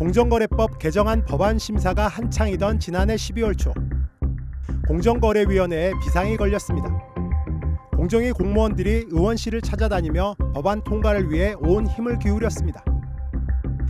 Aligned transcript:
공정거래법 0.00 0.78
개정안 0.78 1.26
법안 1.26 1.58
심사가 1.58 2.08
한창이던 2.08 2.80
지난해 2.80 3.16
12월 3.16 3.58
초 3.58 3.74
공정거래위원회에 4.88 5.92
비상이 6.02 6.38
걸렸습니다. 6.38 6.88
공정위 7.94 8.32
공무원들이 8.32 9.08
의원실을 9.10 9.60
찾아다니며 9.60 10.36
법안 10.54 10.82
통과를 10.82 11.30
위해 11.30 11.54
온 11.60 11.86
힘을 11.86 12.18
기울였습니다. 12.18 12.82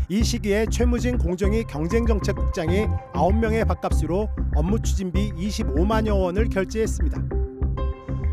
이 0.08 0.24
시기에 0.24 0.66
최무진 0.68 1.16
공정위 1.16 1.62
경쟁정책국장이 1.62 2.88
9명의 3.14 3.64
밥값으로 3.68 4.28
업무 4.56 4.80
추진비 4.82 5.34
25만여 5.34 6.20
원을 6.20 6.48
결제했습니다. 6.48 7.22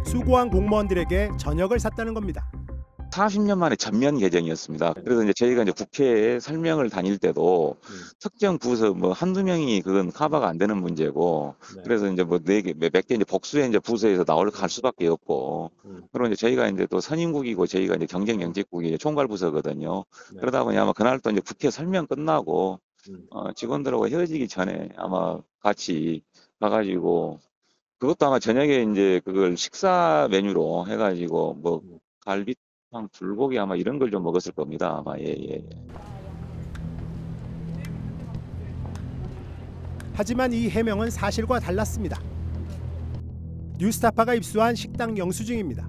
수고한 0.04 0.50
공무원들에게 0.50 1.30
저녁을 1.38 1.80
샀다는 1.80 2.16
겁니다. 2.16 2.50
40년 3.18 3.57
만에 3.57 3.75
전면 3.75 4.18
개정이었습니다. 4.19 4.93
그래서 5.04 5.23
이제 5.23 5.33
저희가 5.33 5.64
이제 5.64 5.71
국회에 5.71 6.39
설명을 6.39 6.89
다닐 6.89 7.18
때도 7.18 7.75
음. 7.82 7.96
특정 8.19 8.59
부서 8.59 8.93
뭐 8.93 9.11
한두 9.11 9.43
명이 9.43 9.82
그건 9.82 10.11
커버가 10.11 10.47
안 10.47 10.57
되는 10.57 10.78
문제고 10.78 11.56
네. 11.75 11.82
그래서 11.83 12.07
이제 12.11 12.23
뭐 12.23 12.39
네 12.39 12.61
개, 12.61 12.73
몇 12.73 12.92
개 13.07 13.15
이제 13.15 13.23
복수의 13.25 13.69
이제 13.69 13.79
부서에서 13.79 14.23
나올 14.23 14.51
갈 14.51 14.69
수밖에 14.69 15.07
없고 15.07 15.71
음. 15.86 16.04
그리고 16.11 16.28
이제 16.28 16.36
저희가 16.36 16.68
이제 16.69 16.86
또 16.87 17.00
선임국이고 17.00 17.65
저희가 17.65 17.95
이제 17.95 18.06
경쟁경제국이 18.06 18.87
이제 18.89 18.97
총괄 18.97 19.28
부서거든요. 19.28 20.06
네. 20.34 20.39
그러다 20.39 20.64
보니 20.64 20.78
아마 20.78 20.93
그날 20.93 21.20
또 21.20 21.31
이제 21.31 21.42
국회 21.42 21.71
설명 21.71 22.06
끝나고 22.07 22.79
음. 23.09 23.25
어, 23.31 23.51
직원들하고 23.54 24.07
헤어지기 24.09 24.47
전에 24.47 24.89
아마 24.95 25.37
같이 25.61 26.21
가가지고 26.59 27.39
그것도 28.00 28.28
아마 28.28 28.37
저녁에 28.39 28.84
이제 28.92 29.21
그걸 29.25 29.57
식사 29.57 30.28
메뉴로 30.29 30.86
해가지고 30.87 31.56
뭐 31.56 31.81
음. 31.84 32.00
갈비 32.25 32.53
탕, 32.91 33.08
불고기 33.11 33.59
아마 33.59 33.75
이런 33.75 34.00
걸 34.00 34.09
좀 34.09 34.23
먹었을 34.23 34.53
겁니다. 34.53 34.97
아마 35.00 35.17
예, 35.19 35.25
예. 35.25 35.55
예. 35.55 35.64
하지만 40.14 40.52
이 40.53 40.70
해명은 40.70 41.09
사실과 41.12 41.59
달랐습니다. 41.59 42.20
뉴스타파가 43.78 44.34
입수한 44.34 44.73
식당 44.73 45.17
영수증입니다. 45.17 45.88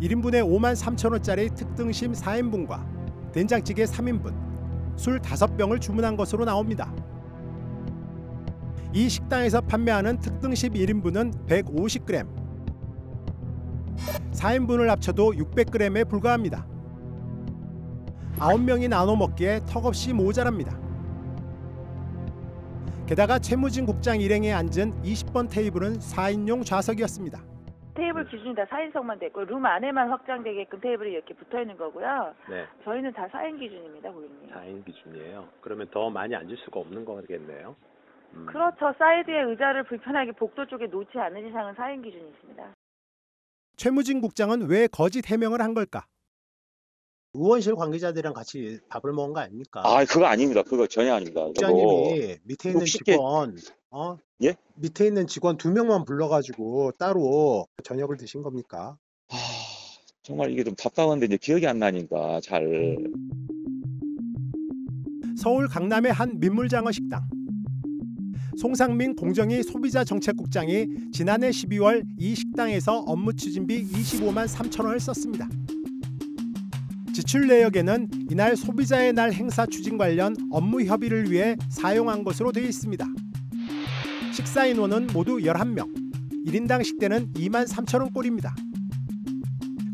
1인분에 0.00 0.44
5만 0.44 0.76
3천 0.76 1.12
원짜리 1.12 1.48
특등심 1.50 2.12
4인분과 2.12 3.32
된장찌개 3.32 3.84
3인분, 3.84 4.32
술 4.96 5.18
5병을 5.20 5.80
주문한 5.80 6.16
것으로 6.16 6.44
나옵니다. 6.44 6.94
이 8.92 9.08
식당에서 9.08 9.60
판매하는 9.62 10.18
특등심 10.20 10.74
1인분은 10.74 11.46
150g, 11.46 12.39
4인분을 14.32 14.86
합쳐도 14.88 15.32
600g에 15.32 16.08
불과합니다. 16.08 16.66
9명이 18.38 18.88
나눠 18.88 19.16
먹기에 19.16 19.60
턱없이 19.68 20.12
모자랍니다. 20.14 20.78
게다가 23.06 23.38
최무진 23.38 23.86
국장 23.86 24.20
일행에 24.20 24.52
앉은 24.52 25.02
20번 25.02 25.50
테이블은 25.50 25.98
4인용 25.98 26.64
좌석이었습니다. 26.64 27.40
테이블 27.94 28.24
기준이 28.28 28.54
다 28.54 28.64
4인석만 28.64 29.18
됐고 29.18 29.44
룸 29.44 29.66
안에만 29.66 30.08
확장되게끔 30.10 30.80
테이블이 30.80 31.12
이렇게 31.12 31.34
붙어 31.34 31.60
있는 31.60 31.76
거고요. 31.76 32.32
네. 32.48 32.66
저희는 32.84 33.12
다 33.12 33.26
4인 33.26 33.58
기준입니다, 33.58 34.10
고객님. 34.10 34.50
4인 34.50 34.84
기준이에요. 34.84 35.44
그러면 35.60 35.88
더 35.90 36.08
많이 36.08 36.34
앉을 36.34 36.56
수가 36.64 36.80
없는 36.80 37.04
거겠네요. 37.04 37.74
음. 38.34 38.46
그렇죠. 38.46 38.94
사이드에 38.96 39.42
의자를 39.42 39.82
불편하게 39.82 40.32
복도 40.32 40.64
쪽에 40.66 40.86
놓지 40.86 41.18
않는 41.18 41.48
이상은 41.48 41.74
4인 41.74 42.02
기준이 42.02 42.26
있습니다. 42.28 42.64
최무진 43.84 44.20
국장은 44.20 44.68
왜 44.68 44.86
거짓 44.88 45.26
해명을 45.26 45.62
한 45.62 45.72
걸까? 45.72 46.04
의원실 47.32 47.74
관계자들이랑 47.76 48.34
같이 48.34 48.78
밥을 48.90 49.14
먹은 49.14 49.32
거 49.32 49.40
아닙니까? 49.40 49.80
아, 49.82 50.04
그거 50.04 50.26
아닙니다. 50.26 50.62
그거 50.62 50.86
전혀 50.86 51.14
아닙니다. 51.14 51.46
국장님이 51.46 52.36
밑에 52.44 52.72
있는 52.72 52.84
쉽게- 52.84 53.12
직원, 53.12 53.56
어? 53.90 54.18
예? 54.42 54.54
밑에 54.74 55.06
있는 55.06 55.26
직원 55.26 55.56
두 55.56 55.70
명만 55.72 56.04
불러가지고 56.04 56.92
따로 56.98 57.66
저녁을 57.82 58.18
드신 58.18 58.42
겁니까? 58.42 58.98
아, 59.30 59.36
정말 60.24 60.50
이게 60.50 60.62
좀 60.62 60.74
답답한데 60.74 61.24
이제 61.24 61.38
기억이 61.38 61.66
안 61.66 61.78
나니까 61.78 62.40
잘. 62.42 62.98
서울 65.38 65.68
강남의 65.68 66.12
한 66.12 66.38
민물장어 66.38 66.92
식당. 66.92 67.26
송상민 68.56 69.16
공정위 69.16 69.62
소비자 69.62 70.04
정책국장이 70.04 70.86
지난해 71.12 71.50
12월 71.50 72.04
이 72.18 72.34
식당에서 72.34 72.98
업무 73.00 73.32
추진비 73.34 73.86
25만 73.88 74.46
3천 74.48 74.84
원을 74.84 75.00
썼습니다. 75.00 75.48
지출 77.14 77.48
내역에는 77.48 78.08
이날 78.30 78.56
소비자의 78.56 79.12
날 79.12 79.32
행사 79.32 79.66
추진 79.66 79.98
관련 79.98 80.36
업무 80.50 80.82
협의를 80.82 81.30
위해 81.30 81.56
사용한 81.68 82.24
것으로 82.24 82.52
되어 82.52 82.64
있습니다. 82.64 83.04
식사 84.32 84.66
인원은 84.66 85.08
모두 85.12 85.38
11명. 85.38 85.88
1인당 86.46 86.84
식대는 86.84 87.32
2만 87.34 87.68
3천 87.68 88.00
원 88.00 88.12
꼴입니다. 88.12 88.54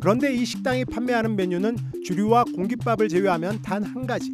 그런데 0.00 0.32
이 0.34 0.44
식당이 0.44 0.84
판매하는 0.84 1.34
메뉴는 1.34 1.76
주류와 2.04 2.44
공깃밥을 2.54 3.08
제외하면 3.08 3.60
단 3.62 3.82
한 3.82 4.06
가지. 4.06 4.32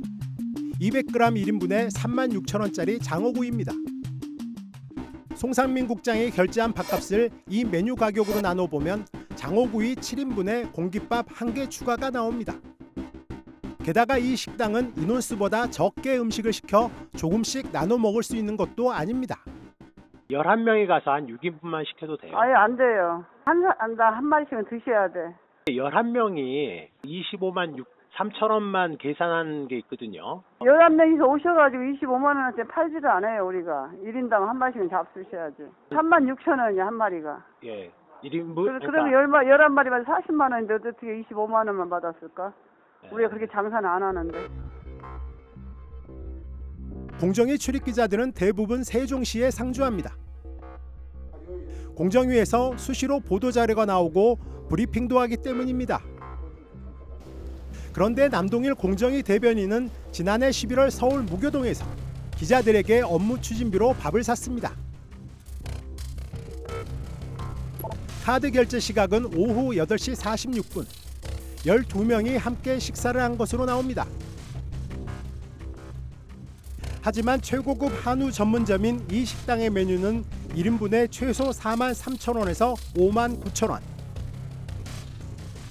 200g 0.80 1.12
1인분에 1.12 1.90
3만 1.92 2.32
6천 2.32 2.60
원짜리 2.60 2.98
장어구이입니다. 2.98 3.72
송상민 5.42 5.88
국장이 5.88 6.30
결제한 6.30 6.72
밥값을 6.72 7.28
이 7.48 7.64
메뉴 7.64 7.96
가격으로 7.96 8.40
나눠 8.42 8.68
보면 8.68 9.04
장어구이 9.34 9.96
7인분에 9.96 10.72
공깃밥 10.72 11.26
한 11.34 11.52
개 11.52 11.68
추가가 11.68 12.10
나옵니다. 12.10 12.52
게다가 13.84 14.18
이 14.18 14.36
식당은 14.36 14.92
인원수보다 14.96 15.66
적게 15.66 16.16
음식을 16.16 16.52
시켜 16.52 16.90
조금씩 17.16 17.72
나눠 17.72 17.98
먹을 17.98 18.22
수 18.22 18.36
있는 18.36 18.56
것도 18.56 18.92
아닙니다. 18.92 19.34
11명이 20.30 20.86
가서 20.86 21.10
한 21.10 21.26
6인분만 21.26 21.88
시켜도 21.88 22.18
돼요. 22.18 22.38
아예 22.38 22.52
안 22.52 22.76
돼요. 22.76 23.24
한, 23.44 23.64
한, 23.80 23.98
한 23.98 24.24
마리씩은 24.24 24.66
드셔야 24.70 25.10
돼. 25.10 25.34
11명이 25.66 26.86
25만 27.04 27.76
6, 27.76 27.84
3천 28.16 28.50
원만 28.50 28.98
계산한 28.98 29.68
게 29.68 29.78
있거든요. 29.78 30.42
11명이서 30.60 31.28
오셔가지고 31.28 31.82
25만 31.82 32.24
원어치 32.24 32.62
팔지도 32.68 33.08
않아요, 33.08 33.46
우리가. 33.46 33.90
1인당 34.04 34.46
한 34.46 34.58
마리씩은 34.58 34.90
잡수셔야지. 34.90 35.62
3만 35.90 36.34
6천 36.34 36.58
원이야, 36.58 36.86
한 36.86 36.94
마리가. 36.94 37.44
예. 37.64 37.90
1인분 38.22 38.64
그래, 38.66 38.78
그러면 38.80 39.12
열, 39.12 39.26
11마리만 39.26 40.04
40만 40.04 40.52
원인데 40.52 40.74
어떻게 40.74 41.22
25만 41.22 41.66
원만 41.66 41.88
받았을까? 41.88 42.52
우리가 43.10 43.30
그렇게 43.30 43.50
장사는 43.50 43.88
안 43.88 44.02
하는데. 44.02 44.38
공정위 47.18 47.58
출입 47.58 47.84
기자들은 47.84 48.32
대부분 48.32 48.84
세종시에 48.84 49.50
상주합니다. 49.50 50.10
공정위에서 51.96 52.76
수시로 52.76 53.20
보도 53.20 53.50
자료가 53.50 53.86
나오고 53.86 54.36
브리핑도 54.68 55.18
하기 55.20 55.38
때문입니다. 55.38 55.98
그런데 57.92 58.28
남동일 58.28 58.74
공정위 58.74 59.22
대변인은 59.22 59.90
지난해 60.12 60.50
11월 60.50 60.90
서울 60.90 61.22
무교동에서 61.22 61.84
기자들에게 62.36 63.02
업무 63.02 63.40
추진비로 63.40 63.94
밥을 63.94 64.24
샀습니다. 64.24 64.74
카드 68.24 68.50
결제 68.50 68.80
시각은 68.80 69.36
오후 69.36 69.74
8시 69.74 70.16
46분. 70.16 70.86
12명이 71.64 72.38
함께 72.38 72.78
식사를 72.78 73.20
한 73.20 73.36
것으로 73.36 73.66
나옵니다. 73.66 74.06
하지만 77.00 77.40
최고급 77.40 77.92
한우 78.06 78.30
전문점인 78.30 79.04
이 79.10 79.24
식당의 79.24 79.70
메뉴는 79.70 80.24
1인분에 80.50 81.10
최소 81.10 81.50
4만 81.50 81.92
3천 81.94 82.38
원에서 82.38 82.74
5만 82.94 83.42
9천 83.42 83.70
원. 83.70 83.91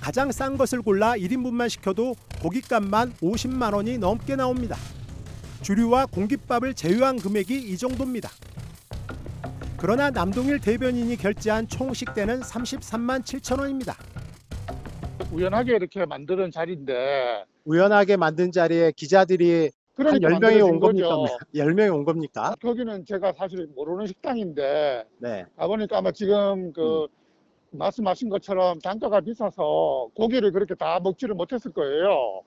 가장 0.02 0.32
싼 0.32 0.58
것을 0.58 0.82
골라 0.82 1.14
1인분만 1.14 1.70
시켜도 1.70 2.16
고깃값만 2.42 3.14
50만 3.22 3.76
원이 3.76 4.00
넘게 4.00 4.36
나옵니다. 4.36 4.76
주류와 5.62 6.08
공깃밥을 6.08 6.74
제외한 6.74 7.18
금액이 7.18 7.56
이 7.56 7.78
정도입니다. 7.78 8.30
그러나 9.78 10.10
남동일 10.10 10.60
대변인이 10.60 11.16
결제한 11.18 11.68
총 11.68 11.94
식대는 11.94 12.42
33만 12.42 13.22
7천 13.22 13.60
원입니다. 13.60 13.96
우연하게 15.32 15.76
이렇게 15.76 16.06
만드는 16.06 16.50
자리인데 16.50 17.46
우연하게 17.66 18.18
만든 18.18 18.52
자리에 18.52 18.92
기자들이 18.96 19.70
한 19.96 20.20
그러니까 20.20 20.30
10명이 20.30 20.64
온 20.64 20.80
만들어진 20.80 20.80
겁니까? 20.80 21.16
거죠. 21.16 21.38
10명이 21.54 21.94
온 21.94 22.04
겁니까? 22.06 22.56
거기는 22.60 23.06
제가 23.06 23.34
사실 23.34 23.68
모르는 23.76 24.08
식당인데 24.08 25.06
네. 25.20 25.46
가보니까 25.58 26.00
아마 26.00 26.12
지금 26.12 26.74
그 26.74 27.08
말씀하신 27.72 28.30
것처럼 28.30 28.80
단가가 28.80 29.22
비싸서 29.22 30.10
고기를 30.16 30.52
그렇게 30.52 30.76
다 30.76 31.00
먹지를 31.02 31.36
못했을 31.36 31.72
거예요. 31.72 32.42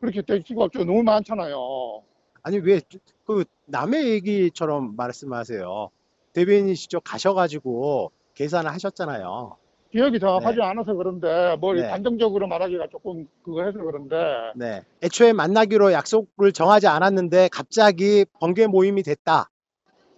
그렇게 0.00 0.22
없죠. 0.56 0.84
너무 0.84 1.02
많잖아요. 1.02 2.02
아니 2.42 2.58
왜 2.58 2.80
그 3.24 3.44
남의 3.66 4.08
얘기처럼 4.10 4.96
말씀하세요? 4.96 5.90
대변인이시죠? 6.32 7.00
가셔가지고 7.00 8.10
계산을 8.34 8.70
하셨잖아요. 8.72 9.56
기억이 9.92 10.18
정확하지 10.18 10.60
않아서 10.62 10.94
그런데 10.94 11.54
뭘 11.60 11.76
네. 11.76 11.88
단정적으로 11.88 12.48
말하기가 12.48 12.88
조금 12.90 13.28
그거 13.42 13.62
해서 13.62 13.78
그런데 13.78 14.16
네. 14.56 14.82
애초에 15.02 15.32
만나기로 15.34 15.92
약속을 15.92 16.52
정하지 16.52 16.86
않았는데 16.86 17.48
갑자기 17.52 18.24
번개 18.40 18.66
모임이 18.66 19.02
됐다. 19.02 19.50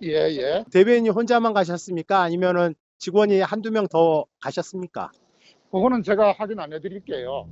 예, 0.05 0.13
예. 0.37 0.65
대변인이 0.71 1.09
혼자만 1.11 1.53
가셨습니까? 1.55 2.21
아니면은 2.21 2.75
직원이 3.05 3.41
한두 3.43 3.71
명 3.71 3.87
더 3.87 4.25
가셨습니까? 4.41 5.11
그거는 5.71 6.03
제가 6.03 6.33
확인 6.39 6.59
안 6.59 6.73
해드릴게요. 6.73 7.47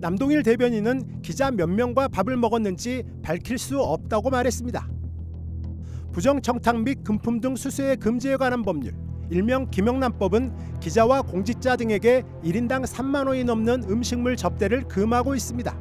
남동일 0.00 0.44
대변인은 0.44 1.22
기자 1.22 1.50
몇 1.50 1.66
명과 1.66 2.06
밥을 2.06 2.36
먹었는지 2.36 3.02
밝힐 3.20 3.58
수 3.58 3.80
없다고 3.80 4.30
말했습니다. 4.30 4.88
부정 6.12 6.40
청탁 6.40 6.82
및 6.84 7.02
금품 7.02 7.40
등 7.40 7.56
수수의 7.56 7.96
금지에 7.96 8.36
관한 8.36 8.62
법률 8.62 8.94
일명 9.28 9.68
김영란법은 9.72 10.78
기자와 10.78 11.22
공직자 11.22 11.74
등에게 11.74 12.22
1인당 12.44 12.86
3만 12.86 13.26
원이 13.26 13.42
넘는 13.42 13.90
음식물 13.90 14.36
접대를 14.36 14.84
금하고 14.84 15.34
있습니다. 15.34 15.80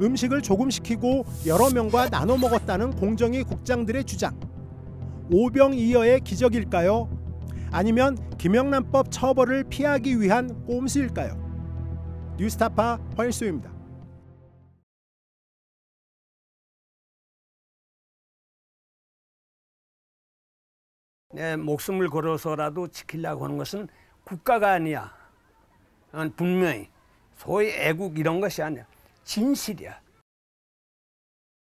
음식을 0.00 0.42
조금 0.42 0.70
시키고 0.70 1.24
여러 1.44 1.70
명과 1.70 2.08
나눠 2.08 2.36
먹었다는 2.36 2.92
공정위 2.92 3.42
국장들의 3.42 4.04
주장. 4.04 4.38
오병이어의 5.32 6.20
기적일까요? 6.20 7.15
아니면 7.70 8.16
김영란법 8.38 9.10
처벌을 9.10 9.64
피하기 9.64 10.20
위한 10.20 10.64
꼼수일까요? 10.66 11.36
뉴스타파 12.38 12.98
황일수입니다. 13.16 13.76
내 21.32 21.54
목숨을 21.56 22.08
걸어서라도 22.08 22.88
지키려고 22.88 23.44
하는 23.44 23.58
것은 23.58 23.88
국가가 24.24 24.72
아니야. 24.72 25.14
어, 26.12 26.28
분명히 26.34 26.88
소위 27.36 27.68
애국 27.68 28.18
이런 28.18 28.40
것이 28.40 28.62
아니야. 28.62 28.86
진실이야. 29.24 30.05